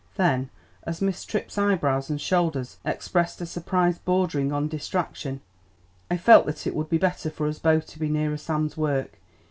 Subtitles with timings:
[0.15, 0.49] Then
[0.83, 5.41] as Miss Tripp's eyebrows and shoulders expressed a surprise bordering on distraction,
[6.09, 9.19] "I felt that it would be better for us both to be nearer Sam's work.